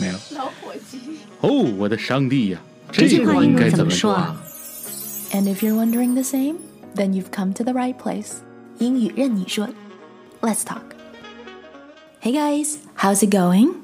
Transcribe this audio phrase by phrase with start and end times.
[0.00, 0.14] 没有。
[0.36, 0.98] 老伙计。
[1.40, 2.60] 哦，我的上帝呀！
[2.90, 4.16] 这个应该怎么说
[5.32, 6.56] ？And if you're wondering the same,
[6.96, 8.38] then you've come to the right place.
[8.78, 9.68] 英语韧你说
[10.40, 10.80] ，Let's talk.
[12.22, 13.74] Hey guys, how's it going?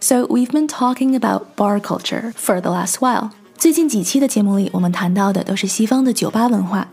[0.00, 3.30] So we've been talking about bar culture for the last while.
[3.56, 6.88] 最近几期的节目里，我们谈到的都是西方的酒吧文化。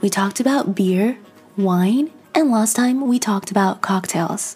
[0.00, 1.16] We talked about beer,
[1.56, 4.52] wine, and last time we talked about cocktails.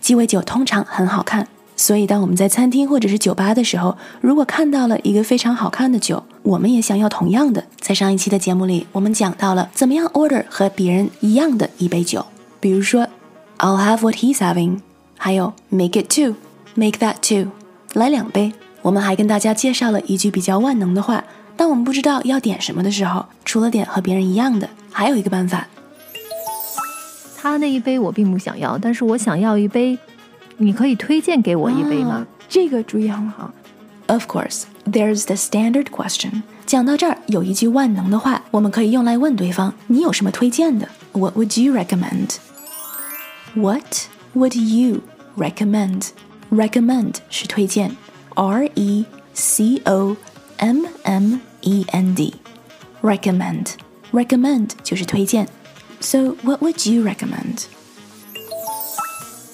[0.00, 1.48] 鸡尾酒通常很好看，
[1.80, 7.64] 所以，当我们在餐厅或者是酒吧的时候，如果看到了一个非常好看的酒，我们也想要同样的。
[7.80, 12.26] 在上一期的节目里，我们讲到了怎么样 order 和别人一样的一杯酒，
[12.60, 13.08] 比如说
[13.56, 14.80] I'll have what he's having，
[15.16, 17.50] 还有 make it two，make that two，
[17.94, 18.52] 来两杯。
[18.82, 21.24] 我们还跟大家介绍了一句比较万能的话：
[21.56, 25.66] 当我们不知道要点什么的时候，除了点和别人一样的，还有一个办法。
[27.40, 29.98] 他那一杯我并不想要，但是我想要一杯。
[30.59, 32.25] 你可以推荐给我一杯吗？
[32.47, 33.51] 这个主意很好。
[34.07, 36.43] Of course, there's the standard question。
[36.65, 40.87] 讲到这儿，有一句万能的话，我们可以用来问对方：你有什么推荐的？
[41.13, 42.37] What would you recommend?
[43.55, 45.01] What would you
[45.37, 46.09] recommend?
[46.51, 47.95] Recommend 是推荐，
[48.35, 50.15] R E C O
[50.57, 53.69] M M E N D。Recommend,
[54.11, 55.47] recommend 就是推荐。
[55.99, 57.65] So what would you recommend?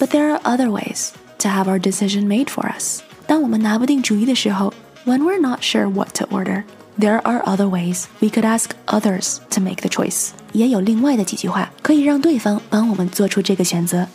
[0.06, 3.02] But there are other ways to have our decision made for us.
[3.28, 4.74] 当我们拿不定主意的时候，
[5.06, 6.64] when we're not sure what to order,
[7.00, 10.30] there are other ways we could ask others to make the choice.
[10.54, 14.08] 也有另外的几句话可以让对方帮我们做出这个选择。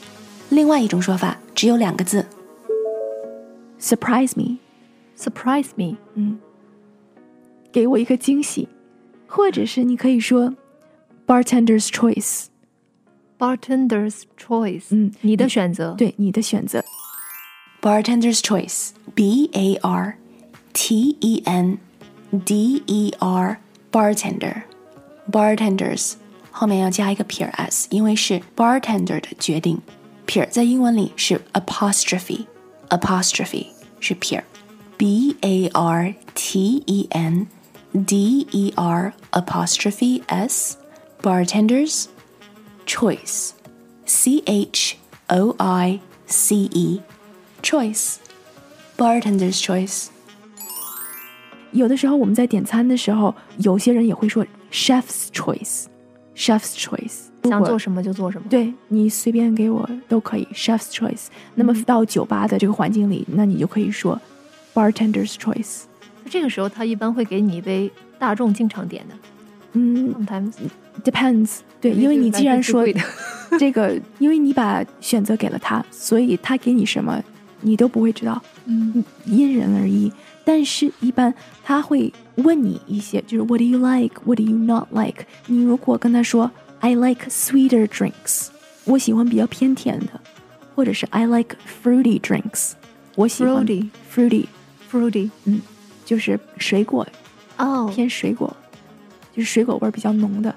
[0.50, 2.26] 另外一种说法只有两个字：
[3.80, 6.38] surprise me。surprise me，嗯，
[7.72, 8.69] 给我一个惊喜，
[9.26, 10.52] 或者是你可以说
[11.26, 12.48] bartender's choice。
[13.41, 16.82] Bartender's choice，嗯，你的选择，对，你的选择。
[17.82, 20.16] Bartender's choice，B A R
[20.72, 21.78] T E N
[22.44, 26.14] D E R，bartender，bartenders
[26.50, 29.78] 后面要加一个撇 s，因为是 bartender 的决定。
[30.24, 33.66] 撇在英文里是 apostrophe，apostrophe
[34.00, 34.42] 是撇，
[34.97, 37.47] B A R T E N
[37.92, 42.06] D E R apostrophe s，bartenders。
[42.86, 43.50] choice,
[44.04, 44.97] C H
[45.28, 47.00] O I C E,
[47.62, 48.16] choice,
[48.97, 50.08] bartender's choice.
[51.72, 58.48] 有的时候我们在点餐的时候，有些人也会说 chef's choice，chef's choice，想做什么就做什么。
[58.48, 61.26] 对你随便给我都可以 chef's choice。
[61.54, 64.19] 那么到酒吧的这个环境里，那你就可以说
[64.72, 65.82] bartender's choice。
[66.30, 69.14] 这个时候他一般会给你一杯大众经常点的。
[69.73, 70.53] 嗯，sometimes
[71.03, 71.59] depends。
[71.79, 72.85] 对，因为你既然说
[73.57, 77.21] 这个，因为你把选择给了他，所以他给你什么，
[77.61, 78.41] 你都不会知道。
[78.65, 80.11] 嗯，因人而异。
[80.43, 81.33] 但是，一般
[81.63, 84.19] 他会问你一些，就是 What do you like?
[84.25, 85.25] What do you not like?
[85.45, 86.49] 你如果跟他说
[86.79, 88.47] I like sweeter drinks，
[88.85, 90.19] 我喜欢比较偏甜的，
[90.75, 92.71] 或者是 I like fruity drinks，
[93.15, 94.45] 我喜欢 fruity fruity
[94.91, 95.61] fruity，嗯，
[96.03, 97.07] 就是水果
[97.57, 98.55] 哦，偏水果。
[99.41, 100.56] 就是水果味儿比较浓的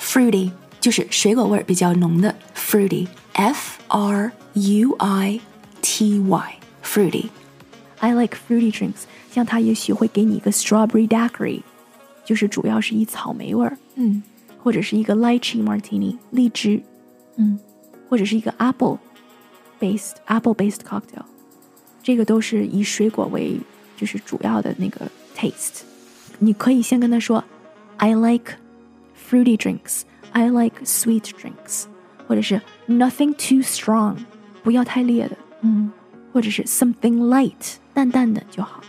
[0.00, 5.40] ，fruity 就是水果味儿比较浓的 fruity，f r u i
[5.80, 7.28] t y，fruity。
[8.00, 9.04] I like fruity drinks。
[9.30, 11.62] 像它也许会给你一个 strawberry daiquiri，
[12.24, 14.20] 就是主要是以草莓味儿，嗯，
[14.60, 16.82] 或者是一个 lychee martini，荔枝，
[17.36, 17.60] 嗯，
[18.08, 18.98] 或者是一个 apple
[19.78, 21.22] based apple based cocktail，
[22.02, 23.60] 这个都是以水果为
[23.96, 25.82] 就是主要的那个 taste。
[26.38, 27.42] 你可以先跟他说
[27.96, 28.54] ，I like
[29.28, 30.02] fruity drinks,
[30.32, 31.84] I like sweet drinks，
[32.28, 34.16] 或者是 nothing too strong，
[34.62, 35.90] 不要太烈的，嗯，
[36.32, 38.82] 或者是 something light，淡淡的就好。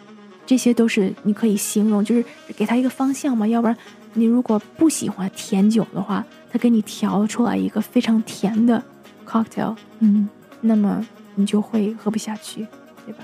[0.45, 2.23] 这些都是你可以形容，就是
[2.55, 3.47] 给他一个方向嘛。
[3.47, 3.77] 要不然，
[4.13, 8.81] 你如果不喜欢甜酒的话，他给你调出来一个非常甜的
[9.25, 10.27] cocktail，嗯，
[10.61, 11.05] 那么
[11.35, 12.65] 你就会喝不下去，
[13.05, 13.23] 对吧？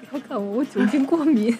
[0.00, 1.56] 不要看我，我酒精过敏。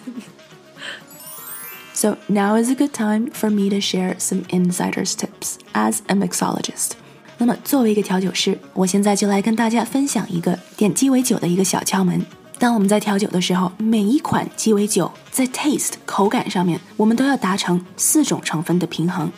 [1.96, 6.14] So now is a good time for me to share some insider's tips as a
[6.14, 6.92] mixologist.
[7.38, 12.24] 那么作为一个调酒师，我现在就来跟大家分享一个点鸡尾酒的一个小窍门。
[12.58, 19.30] 当我们在调酒的时候，每一款鸡尾酒在 taste 口感上面，我们都要达成四种成分的平衡。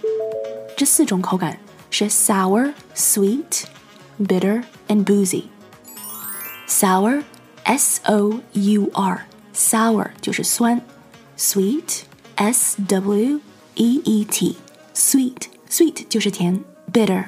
[0.77, 1.59] 这四种口感
[1.91, 7.23] 是 sour、sweet、bitter and boozy。sour
[7.63, 10.81] s o u r sour 就是酸，
[11.39, 12.03] sweet
[12.39, 13.41] s w
[13.75, 14.57] e e t
[14.95, 16.63] sweet sweet 就是甜，
[16.93, 17.25] bitter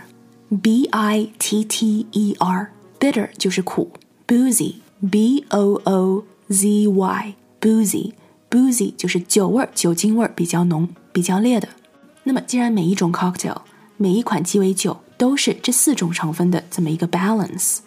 [0.62, 3.90] b i t t e r bitter 就是苦，
[4.26, 4.76] boozy
[5.10, 8.12] b o o z y boozy
[8.48, 11.68] boozy 就是酒味儿、酒精味儿比较浓、比较烈的。
[12.22, 13.58] 那么，既然每一种 cocktail
[13.96, 17.78] 每一款鸡尾酒都是这四种成分的这么一个 balance，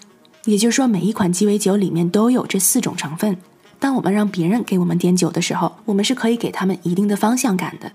[0.46, 3.38] 也就是说，每一款鸡尾酒里面都有这四种成分。
[3.85, 7.93] 当我们让别人给我们点酒的时候，我们是可以给他们一定的方向感的。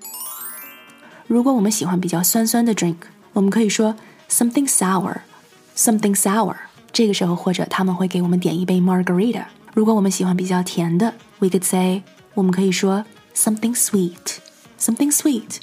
[1.25, 2.97] 如果我们喜欢比较酸酸的 drink，
[3.33, 3.95] 我们可以说
[4.29, 6.55] something sour，something sour。
[6.91, 9.45] 这个时候，或者他们会给我们点一杯 margarita。
[9.73, 12.03] 如果我们喜欢比较甜的，we could say，
[12.35, 13.03] 我们可以说
[13.35, 15.57] something sweet，something sweet。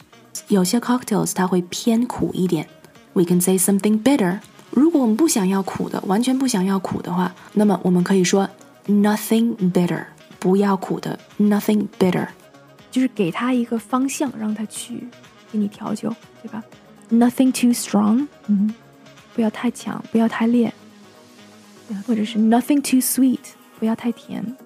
[0.49, 2.67] 有些 cocktails 它会偏苦一点
[3.13, 4.41] ，we can say something bitter。
[4.71, 8.49] 如果我们不想要苦的，完全不想要苦的话，那么我们可以说
[8.89, 10.03] nothing bitter，
[10.39, 12.29] 不要苦的 nothing bitter。
[12.91, 15.07] 就是给他一个方向，让他去
[15.53, 16.65] 给你调酒，对吧
[17.11, 18.75] ？Nothing too strong，嗯，
[19.35, 20.73] 不要太强，不要太烈，
[22.07, 23.41] 或者是 Nothing too sweet，
[23.79, 24.57] 不要太甜。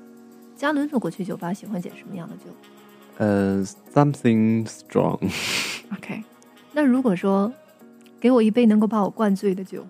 [0.57, 2.43] 嘉伦如果去酒吧，喜欢点什么样的酒
[3.17, 6.23] 呃、something strong，？OK，
[6.73, 7.53] 那如果说
[8.21, 9.85] 给我一杯能够把我灌醉的酒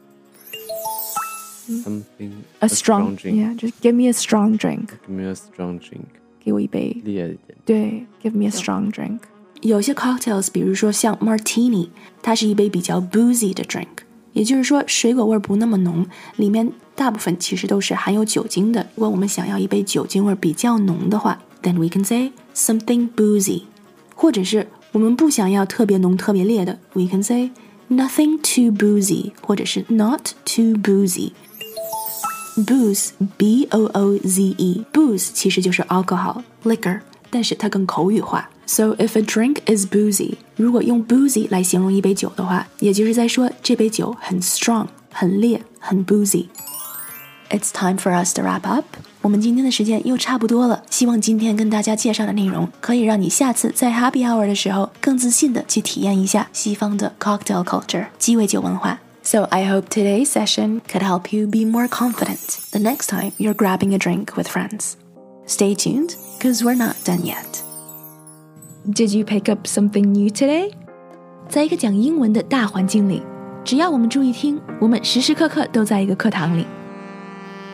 [1.70, 3.36] something ，a strong drink。
[3.36, 6.06] yeah，just give me a strong drink， Give me a strong drink，
[6.44, 7.58] 给我一杯，烈一点。
[7.66, 9.20] 对，give me a strong drink。
[9.62, 11.90] 有些 cocktails，比如说像 martini，
[12.22, 13.88] 它是一杯比较 boozy 的 drink，
[14.34, 16.06] 也就是说水果味儿不那么浓，
[16.36, 18.86] 里面大部分其实都是含有酒精的。
[18.96, 23.64] 如果我们想要一杯酒精味儿比较浓的话，then we can say something boozy，
[24.14, 27.50] 或者是我们不想要特别浓、特别烈的，we can say
[27.90, 31.32] nothing too boozy，或者是 not too boozy。
[32.58, 38.50] Booze, B O O Z E, booze 其实就是 alcohol, liquor，但是它更口语化。
[38.66, 48.86] So if a drink is boozy，如果用 boozy 来形容一杯酒的话，也就是在说这杯酒很 strong，很烈，很 boozy。It's time for us to wrap up。
[49.22, 59.00] 我们今天的时间又差不多了，希望今天跟大家介绍的内容可以让你下次在 Happy Hour 的时候更自信的去体验一下西方的 cocktail culture 鸡尾酒文化。
[59.30, 63.56] So I hope today's session could help you be more confident the next time you're
[63.56, 64.98] grabbing a drink with friends.
[65.48, 67.64] Stay tuned, because we're not done yet.
[68.88, 70.72] Did you pick up something new today?
[71.50, 73.22] 在一个讲英文的大环境里，
[73.64, 76.66] 只要我们注意听，我们时时刻刻都在一个课堂里。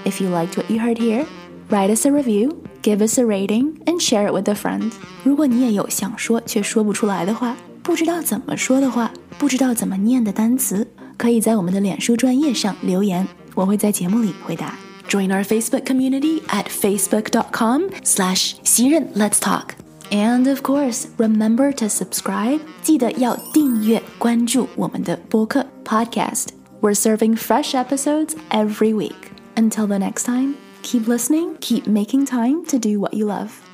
[0.06, 1.26] If you liked what you heard here,
[1.70, 4.92] write us a review, give us a rating, and share it with a friend.
[5.24, 14.75] 如果你也有想说却说不出来的话，不知道怎么说的话，不知道怎么念的单词， 可以在我们的脸书专业上留言，我会在节目里回答。
[15.09, 19.77] Join our Facebook community at facebook.com/slash XiRen Let's Talk.
[20.11, 22.61] And of course, remember to subscribe.
[22.83, 26.49] 记得要订阅关注我们的播客 podcast.
[26.81, 29.33] We're serving fresh episodes every week.
[29.57, 33.66] Until the next time, keep listening, keep making time to do what you love.